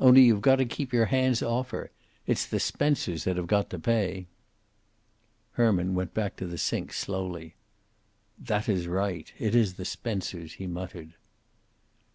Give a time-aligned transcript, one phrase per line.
[0.00, 1.90] Only you've got to keep your hands off her.
[2.26, 4.28] It's the Spencers that have got to pay."
[5.52, 7.56] Herman went back to the sink, slowly.
[8.38, 9.30] "That is right.
[9.38, 11.12] It is the Spencers," he muttered.